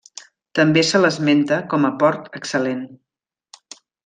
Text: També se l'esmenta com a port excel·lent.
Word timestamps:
També 0.59 0.83
se 0.91 1.01
l'esmenta 1.01 1.59
com 1.75 1.85
a 1.91 1.93
port 2.05 2.27
excel·lent. 2.41 2.83